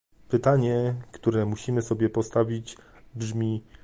[0.29, 2.77] Pytanie, które musimy sobie postawić,
[3.15, 3.63] brzmi